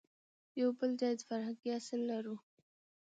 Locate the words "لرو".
2.11-2.35